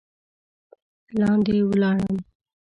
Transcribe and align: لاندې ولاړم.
لاندې 1.19 1.55
ولاړم. 1.69 2.17